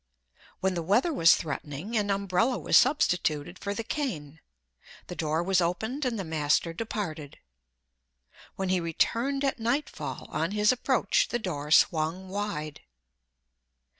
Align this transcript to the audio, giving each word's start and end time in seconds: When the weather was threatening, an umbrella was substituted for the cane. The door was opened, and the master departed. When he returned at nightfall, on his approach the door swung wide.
When 0.61 0.73
the 0.73 0.81
weather 0.81 1.13
was 1.13 1.35
threatening, 1.35 1.95
an 1.95 2.09
umbrella 2.09 2.57
was 2.57 2.75
substituted 2.75 3.59
for 3.59 3.75
the 3.75 3.83
cane. 3.83 4.39
The 5.05 5.15
door 5.15 5.43
was 5.43 5.61
opened, 5.61 6.05
and 6.05 6.17
the 6.17 6.23
master 6.23 6.73
departed. 6.73 7.37
When 8.55 8.69
he 8.69 8.79
returned 8.79 9.43
at 9.43 9.59
nightfall, 9.59 10.25
on 10.31 10.53
his 10.53 10.71
approach 10.71 11.27
the 11.27 11.37
door 11.37 11.69
swung 11.69 12.29
wide. 12.29 12.81